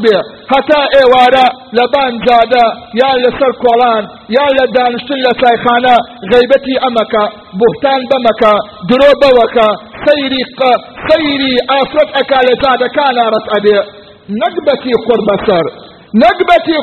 حتى 0.52 0.80
ايوارا 0.98 1.46
لبان 1.78 2.12
زادا 2.26 2.66
يا 3.00 3.10
لسر 3.22 3.52
كولان 3.62 4.04
يا 4.36 4.46
لدانشتن 4.56 5.18
لسايخانا 5.24 5.94
غيبتي 6.32 6.74
أمكا 6.88 7.24
بهتان 7.58 8.00
بمكا 8.10 8.54
درو 8.88 9.10
بوكا. 9.22 9.68
سيري 10.06 10.42
سيري 11.08 11.54
آفرت 11.78 12.10
اكالي 12.20 12.54
زادا 12.62 12.86
كان 12.96 13.18
رت 13.34 13.46
أبي. 13.56 13.76
نقبتي 14.40 14.92
قرب 15.06 15.28
سر. 15.46 15.66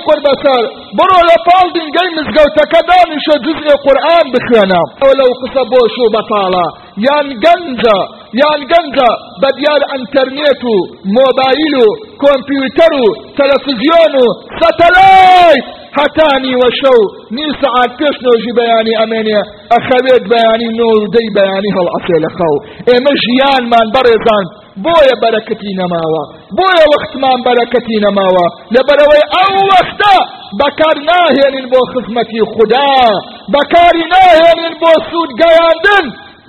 قرب 0.07 0.25
سر. 0.43 0.63
برو 0.97 1.19
لطال 1.29 1.67
دين 1.73 1.87
جاي 1.95 2.09
مزقوتك 2.17 2.73
دانش 2.89 3.27
جزء 3.45 3.67
قرآن 3.87 4.25
بخينا 4.33 4.81
ولو 5.05 5.29
قصبو 5.41 5.81
شو 5.95 6.05
بطالة 6.15 6.65
يان 7.07 7.27
جنجا 7.43 7.97
يان 8.41 8.61
جنجا 8.71 9.09
بديار 9.41 9.81
انترنيتو 9.95 10.75
موبايلو 11.17 11.85
كمبيوترو 12.21 13.05
تلفزيونو 13.37 14.25
ساتلايت 14.59 15.65
هتاني 15.67 15.77
وشو 15.77 15.78
هەتانی 15.97 16.53
وەشەو 16.61 16.99
نی 17.35 17.47
سعات 17.61 17.91
پێش 17.99 18.15
نۆژی 18.25 18.53
بەیانی 18.59 18.95
ئەمێنێ 18.99 19.39
ئەخەوێت 19.73 20.23
بەیانی 20.31 20.69
نۆر 20.79 21.01
دەی 21.15 21.29
بەیانی 21.37 21.71
هەڵعفێ 21.77 22.17
لە 22.25 22.29
خەو. 22.37 22.55
ئێمە 22.89 23.13
ژیانمان 23.23 23.87
بەڕێزان 23.95 24.45
بۆیە 24.85 25.15
بەرەکەتی 25.23 25.73
نەماوە 25.81 26.23
بۆیە 26.57 26.85
وەختمان 26.93 27.39
بەرەکەتی 27.47 27.97
نەماوە. 28.05 28.45
لە 28.73 28.81
بەرەوەی 28.87 29.23
ئەو 29.33 29.55
وەختە 29.71 30.15
بەکار 30.59 30.97
ناهێنین 31.09 31.65
بۆ 31.71 31.79
خزمەتی 31.91 32.41
خوددا. 32.53 32.91
بەکاری 33.53 34.03
ناهێنین 34.13 34.73
بۆ 34.81 34.91
سوود 35.09 35.31
گەیاندن 35.41 36.05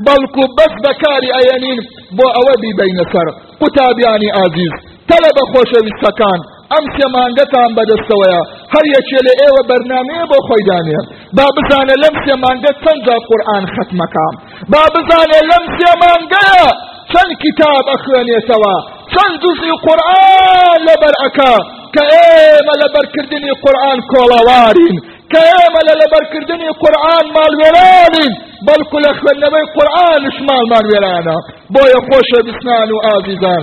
بەڵکو 0.07 0.45
بەس 0.57 0.75
بەکاری 0.85 1.31
ئەیەنین 1.37 1.81
بۆ 2.17 2.27
ئەوە 2.37 2.55
بیبەینەسەر 2.63 3.29
قوتابیانی 3.61 4.31
ئازیز 4.37 4.75
تەلە 5.09 5.31
بە 5.37 5.43
خۆشەویستەکان. 5.53 6.41
ئەم 6.73 6.85
سێمانگەتان 6.97 7.71
بەدەستەوەیە 7.77 8.41
هەر 8.75 8.85
یەکێ 8.97 9.21
لە 9.27 9.33
ئێوە 9.41 9.63
بەرنامەیە 9.71 10.25
بۆ 10.31 10.39
خۆی 10.47 10.65
دانێ 10.69 11.01
با 11.37 11.47
بزانە 11.57 11.95
لەم 12.03 12.15
سێمانگە 12.25 12.73
چەندجا 12.83 13.17
قورآن 13.29 13.65
ختمەکەم 13.75 14.35
با 14.73 14.83
بزانێ 14.95 15.41
لەم 15.51 15.65
سێمانگەیە 15.79 16.69
چەند 17.13 17.33
کتاب 17.43 17.85
ئەخوێنێتەوە 17.93 18.77
چەند 19.13 19.35
دوزی 19.43 19.73
قورآن 19.85 20.79
لەبەر 20.89 21.15
ئەکا 21.23 21.55
کە 21.95 22.03
ئێمە 22.13 22.75
لەبەرکردنی 22.83 23.53
قورآن 23.63 23.99
کۆڵەوارین 24.13 24.97
کە 25.33 25.41
ئێمە 25.51 25.81
لە 25.89 25.95
لەبەرکردنی 26.01 26.71
قورآن 26.83 27.25
ماڵوێرانین 27.37 28.33
بەڵکو 28.67 28.97
لە 29.05 29.11
خوێندنەوەی 29.19 29.67
قورآنش 29.77 30.37
ماڵمان 30.49 30.85
وێرانە 30.91 31.37
بۆیە 31.75 32.01
خۆشە 32.09 32.41
بسنان 32.47 32.89
و 32.95 32.99
ئازیزان 33.07 33.63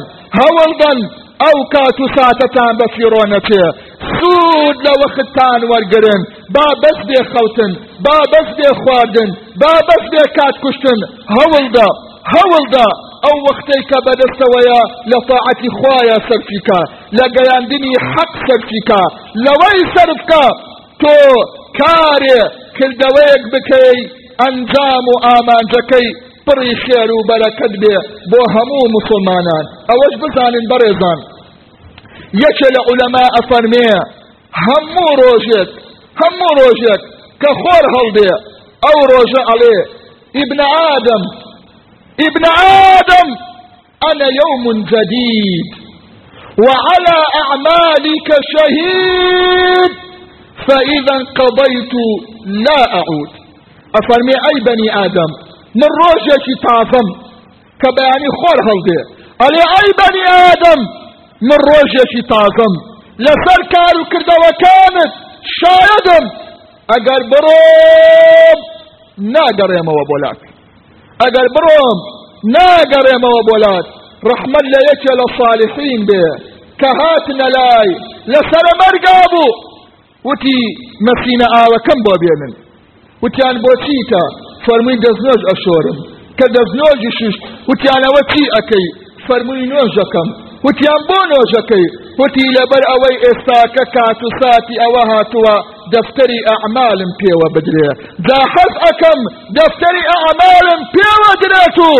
ئەو 1.43 1.57
کات 1.73 1.97
و 2.03 2.07
ساتەتان 2.17 2.73
بە 2.79 2.87
فیرۆنەچێ 2.95 3.65
سوود 4.17 4.77
لە 4.85 4.93
وەختتان 5.01 5.61
وەرگرن 5.71 6.21
با 6.55 6.67
بەس 6.83 6.99
بێ 7.07 7.19
خەوتن 7.31 7.71
با 8.05 8.17
بەس 8.31 8.49
بێ 8.57 8.69
خواردن 8.81 9.29
با 9.61 9.73
بەس 9.87 10.03
بێ 10.13 10.23
کات 10.37 10.55
کوشتن 10.63 10.99
هەوڵدا 11.35 11.89
هەوڵدا 12.33 12.87
ئەو 13.25 13.37
وەختەی 13.47 13.83
کە 13.89 13.99
بەدەستەوەیە 14.05 14.81
لە 15.11 15.19
تاعەتی 15.29 15.69
خوایە 15.77 16.17
سەرفیکە 16.27 16.81
لە 17.17 17.25
گەیاندنی 17.35 17.93
حەق 18.11 18.31
سەرفیکە 18.47 19.03
لەوەی 19.45 19.81
سەرفکە 19.95 20.45
تۆ 21.01 21.17
کارێ 21.79 22.41
کردەوەیەک 22.77 23.43
بکەی 23.53 23.97
ئەنجام 24.41 25.05
و 25.11 25.15
ئامانجەکەی 25.25 26.07
پڕی 26.47 26.73
خێر 26.83 27.09
و 27.15 27.19
بەرەکەت 27.29 27.73
بێ 27.81 27.95
بۆ 28.31 28.41
هەموو 28.55 28.91
مسلمانان. 28.97 29.65
ئەوەش 29.89 30.13
بزانن 30.21 30.65
بەڕێزان 30.71 31.19
یەکێ 32.43 32.67
لە 32.75 32.81
عولەما 32.87 33.25
ئەفەرمێ 33.35 33.89
هەموو 34.65 35.17
ڕۆژێک 35.21 35.69
هەموو 36.21 36.57
ڕۆژێک 36.59 37.01
کە 37.41 37.51
خۆر 37.61 37.83
هەڵدێ 37.95 38.31
ئەو 38.85 38.97
ڕۆژە 39.11 39.41
ئەڵێ 39.49 39.77
ابن 40.41 40.59
آدم. 40.93 41.23
ابن 42.27 42.43
آدم 42.95 43.27
أنا 44.09 44.27
يوم 44.41 44.83
جديد 44.91 45.67
وعلى 46.65 47.17
أعمالك 47.41 48.29
شهيد 48.53 49.91
فإذا 50.67 51.13
انقضيت 51.21 51.93
لا 52.45 52.81
أعود. 52.99 53.31
أفرمي 53.99 54.35
أي 54.49 54.55
بني 54.67 55.05
آدم 55.05 55.46
من 55.79 55.91
تازەم 56.67 57.07
کە 57.81 57.89
بەیانی 57.97 58.31
خۆر 58.39 58.59
هەڵدێ 58.67 58.99
ئەلێ 59.41 59.63
ئەی 59.73 59.89
بەنی 59.99 60.23
ئادەم 60.31 60.79
من 61.47 61.59
ڕۆژێکی 61.69 62.21
تازەم 62.31 62.73
لەسەر 63.25 63.61
کار 63.73 63.95
و 63.99 64.03
کردەوەکانت 64.11 65.11
شایدم 65.59 66.25
ئەگەر 66.91 67.21
بڕۆم 67.31 68.59
ناگەڕێمەوە 69.35 70.03
بۆلات 70.09 70.39
ئەگەر 71.21 71.47
بڕۆم 71.55 71.97
ناگەڕێمەوە 72.55 73.41
بۆلات 73.49 73.87
ڕەحمەت 74.29 74.65
لە 74.73 74.79
یەکێ 74.89 75.13
لە 75.19 75.25
صالحین 75.37 76.01
بێ 76.09 76.25
کە 76.79 76.89
هاتنە 76.99 77.47
لای 77.55 77.89
لەسەر 78.33 78.65
مەرگا 78.81 79.21
بوو 79.31 79.49
وتی 80.27 80.59
مەسینە 81.07 81.47
ئاوەکەم 81.55 81.99
بۆ 82.05 82.13
بێنن 82.21 82.53
وتیان 83.23 83.55
بۆ 83.63 83.71
چیتە 83.85 84.23
فەرمووی 84.67 85.01
دەستنۆژ 85.05 85.41
ئەشۆرم. 85.49 85.97
کە 86.37 86.45
دەستنۆژی 86.55 87.11
ششت 87.19 87.41
وتیانەوە 87.69 88.21
چی 88.31 88.43
ئەەکەی؟ 88.55 88.87
فەرمووی 89.27 89.65
نۆژەکەم 89.73 90.29
وتیان 90.65 91.01
بۆ 91.09 91.19
نۆژەکەی 91.31 91.85
وتی 92.19 92.45
لەبەر 92.57 92.83
ئەوەی 92.89 93.17
ئێستاکە 93.25 93.83
کات 93.95 94.19
و 94.25 94.29
ساتی 94.39 94.75
ئەوە 94.83 95.03
هاتووە 95.11 95.55
دەفتەری 95.93 96.39
ئەعمالم 96.49 97.11
پێوە 97.19 97.47
بدرێ. 97.55 97.89
جا 98.27 98.39
حەز 98.53 98.73
ئەەکەم 98.83 99.19
دەفتەری 99.57 100.03
ئەعمالم 100.11 100.81
پێوە 100.95 101.31
درێت 101.41 101.77
و 101.89 101.91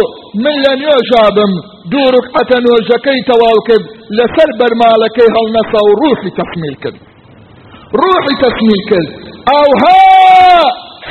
من 0.44 0.56
لە 0.66 0.74
نوێژابم. 0.82 1.54
دوو 1.92 2.08
ڕقەتە 2.16 2.58
نۆژەکەی 2.66 3.20
تەواو 3.30 3.60
کرد 3.68 3.86
لەسەر 4.18 4.50
بەرماڵەکەی 4.60 5.30
هەڵنەسە 5.36 5.80
و 5.88 5.92
ڕوحی 6.02 6.32
تەسمیل 6.40 6.76
کرد. 6.84 6.98
ڕوحی 8.02 8.36
تەسمیل 8.44 8.82
کرد. 8.90 9.10
ئەوها 9.50 10.02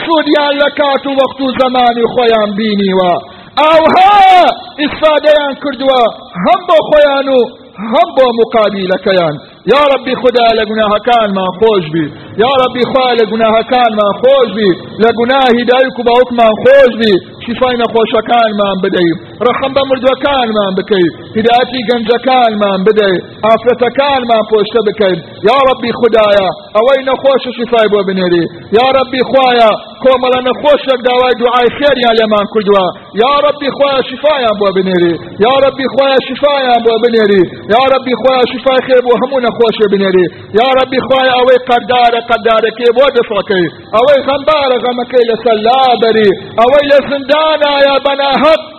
سوودیان 0.04 0.52
لە 0.62 0.68
کات 0.78 1.04
و 1.06 1.10
وەخت 1.20 1.38
و 1.44 1.48
زمانی 1.60 2.04
خۆیان 2.14 2.50
بینیوە. 2.58 3.12
ئەوها 3.60 4.16
ئیسفادەیان 4.80 5.54
کردووە. 5.62 6.02
هەم 6.44 6.60
بۆ 6.68 6.76
خۆیان 6.88 7.28
و 7.36 7.38
هەم 7.92 8.08
بۆ 8.16 8.26
مقابلەکەیان 8.40 9.34
یا 9.72 9.82
ربی 9.92 10.14
خدا 10.22 10.46
لە 10.58 10.64
گوناهەکانمان 10.70 11.50
خۆش 11.60 11.84
بی. 11.94 12.04
یا 12.42 12.52
ربی 12.62 12.84
خوا 12.90 13.08
لە 13.20 13.24
گوناهەکانمان 13.32 14.12
خۆش 14.22 14.48
بی. 14.56 14.70
لە 15.02 15.10
گوناهی 15.18 15.64
دایک 15.70 15.98
و 16.00 16.02
باوکمان 16.08 16.54
خۆش 16.62 16.92
بی. 17.00 17.14
شیفای 17.46 17.76
نەخۆشەکانمان 17.82 18.76
بدەیت 18.84 19.18
ڕەخەم 19.46 19.72
بە 19.76 19.82
مردوەکانمان 19.90 20.72
بکەیت 20.78 21.14
هدایەتی 21.38 21.80
گەنجەکانمان 21.88 22.78
بدەیت 22.86 23.22
ئافرەتەکانمان 23.46 24.42
پۆشتە 24.50 24.80
بکەیت 24.88 25.20
یا 25.48 25.58
ربی 25.68 25.90
خدایە 26.00 26.48
ئەوەی 26.76 27.00
نەخۆشە 27.08 27.50
شیفای 27.58 27.88
بۆ 27.92 28.00
بنێری. 28.08 28.44
یا 28.78 28.86
ربی 28.98 29.22
خوایە 29.30 29.70
کۆمەڵە 30.04 30.40
نەخۆشێک 30.48 31.00
داوای 31.08 31.34
دوعای 31.40 31.68
خێریان 31.78 32.14
لێمان 32.18 32.46
کردووە. 32.52 32.86
یا 33.22 33.34
ربی 33.46 33.68
خوایە 33.76 34.00
شیفایان 34.08 34.56
بۆ 34.60 34.68
بنێری. 34.76 35.14
یا 35.44 35.54
ربی 35.64 35.86
خوایە 35.94 36.18
شیفایان 36.28 36.80
بۆ 36.86 36.94
بنێری. 37.02 37.42
یا 37.74 37.82
ربی 37.92 38.14
خوایە 38.20 38.44
شیفای 38.52 38.80
خێر 38.86 39.02
بۆ 39.06 39.12
هەموو 39.20 39.40
نەخۆشە 39.56 39.86
بنێری 39.92 40.26
یا 40.58 40.68
ربی 40.78 41.00
خوایە 41.06 41.32
ئەوەی 41.38 41.58
قەردارە 41.68 42.20
قەدارەکەی 42.30 42.90
بۆ 42.96 43.06
دەفڕەکەی 43.16 43.66
ئەوەی 43.94 44.20
غەمبارە 44.28 44.76
غەمەکەی 44.84 45.24
لەسەر 45.30 45.56
لابەری 45.66 46.30
ئەوەی 46.60 46.84
لە 46.90 46.98
زندانە 47.10 47.72
یا 47.88 47.96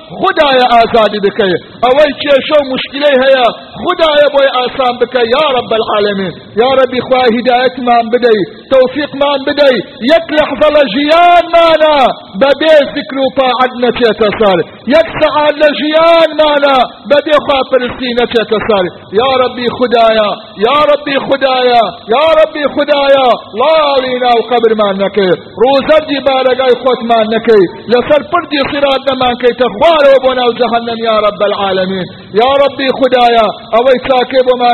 بەناهەت 0.07 0.21
خدايا 0.21 0.65
آزادي 0.81 1.19
بكي 1.25 1.53
أوي 1.87 2.09
شو 2.47 2.59
مشكلة 2.73 3.09
هي 3.23 3.37
خدايا 3.83 4.27
بوي 4.33 4.47
آسان 4.63 4.93
بكي 5.01 5.25
يا 5.35 5.45
رب 5.57 5.71
العالمين 5.79 6.33
يا 6.61 6.69
ربي 6.79 6.99
خواه 7.07 7.27
هداية 7.37 7.75
ما 7.87 7.97
بدي 8.13 8.39
توفيق 8.73 9.11
ما 9.21 9.31
بدي 9.47 9.75
يك 10.13 10.27
لحظة 10.37 10.67
لجيان 10.75 11.43
مانا 11.55 11.97
بدي 12.43 12.73
ذكر 12.95 13.17
وطاعدنا 13.25 13.89
تيتسار 13.97 14.57
يك 14.95 15.07
سعاد 15.21 15.55
لجيان 15.63 16.29
مانا 16.41 16.75
بدي 17.11 17.35
خواه 17.45 17.63
فلسطين 17.71 18.19
تيتسار 18.33 18.85
يا 19.21 19.29
ربي 19.43 19.67
خدايا 19.77 20.29
يا 20.67 20.77
ربي 20.91 21.15
خدايا 21.27 21.83
يا 22.15 22.25
ربي 22.39 22.63
خدايا 22.75 23.27
لا 23.61 23.73
علينا 23.91 24.29
وقبر 24.37 24.71
ما 24.81 24.89
نكي 25.03 25.31
روزر 25.63 26.01
دي 26.09 26.17
بارقاي 26.27 26.73
خوت 26.83 27.01
ما 27.11 27.19
نكي 27.33 27.61
لسر 27.91 28.21
پردی 28.31 28.61
صراط 28.71 29.03
نمان 29.09 29.35
كي 29.41 29.51
تخوار 29.61 29.96
وبنا 30.13 30.43
وجهنم 30.49 30.97
يا 31.09 31.15
رب 31.27 31.41
العالمين. 31.49 32.05
يا 32.41 32.49
ربي 32.63 32.87
خدايا 32.99 33.47
اوي 33.77 33.95
ساكب 34.09 34.45
وما 34.51 34.69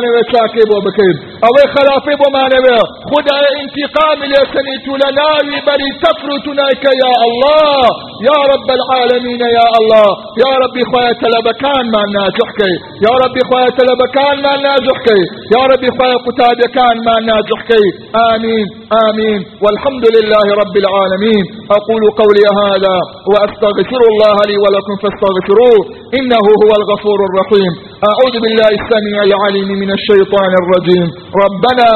نوي 1.45 1.63
ساكب 1.63 1.63
وبكيب 1.63 1.63
اوي 1.63 1.63
خلافي 1.75 2.13
وما 2.21 2.43
نوي 2.53 2.77
خدايا 3.12 3.49
انتقام 3.62 4.19
ليسنيت 4.32 4.86
لناوي 5.01 5.58
بري 5.67 5.89
تفرتناك 6.03 6.84
يا 7.03 7.13
الله. 7.27 7.84
يا 8.29 8.39
رب 8.53 8.69
العالمين 8.79 9.41
يا 9.60 9.67
الله. 9.79 10.10
يا 10.43 10.51
ربي 10.63 10.84
خويا 10.91 11.13
تلبكان 11.23 11.86
ما 11.95 12.03
ناجحكي 12.17 12.73
يا 13.06 13.13
ربي 13.23 13.41
خويا 13.49 13.69
تلبكان 13.79 14.36
ما 14.45 14.53
ناجحكي 14.67 15.21
يا 15.56 15.62
ربي 15.71 15.89
خويا 15.97 16.17
قتادكان 16.25 16.95
ما 17.08 17.15
ناجحكي 17.29 17.86
آمين 18.32 18.65
آمين. 19.08 19.39
والحمد 19.63 20.06
لله 20.15 20.45
رب 20.62 20.75
العالمين. 20.84 21.43
أقول 21.77 22.03
قولي 22.21 22.45
هذا 22.62 22.95
وأستغفر 23.32 24.01
الله 24.12 24.38
لي 24.49 24.56
ولكم 24.63 24.95
فاستغفروه. 25.03 25.82
إنه 26.17 26.45
هو 26.62 26.71
الغفور 26.79 27.19
الرحيم. 27.29 27.71
أعوذ 28.10 28.36
بالله 28.43 28.71
السميع 28.82 29.19
العليم 29.29 29.69
من 29.84 29.89
الشيطان 29.97 30.51
الرجيم. 30.62 31.08
ربنا 31.43 31.89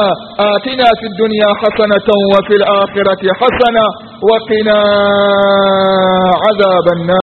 آتنا 0.54 0.88
في 1.00 1.06
الدنيا 1.12 1.48
حسنة 1.62 2.08
وفي 2.32 2.54
الآخرة 2.60 3.22
حسنة 3.40 3.86
وقنا 4.28 4.78
عذاب 6.44 6.86
النار. 6.96 7.27